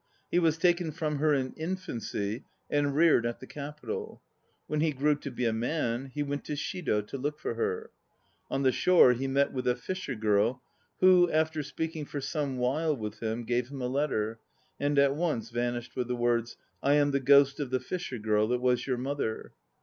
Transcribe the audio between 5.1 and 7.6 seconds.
to be a man he went to Shido to look for